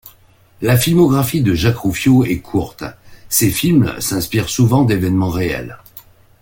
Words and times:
La 0.63 0.77
filmographie 0.77 1.43
de 1.43 1.53
Jacques 1.53 1.77
Rouffio 1.77 2.25
est 2.25 2.39
courte, 2.39 2.83
ses 3.29 3.51
films 3.51 4.01
s'inspirent 4.01 4.49
souvent 4.49 4.83
d'événements 4.83 5.29
réels. 5.29 5.77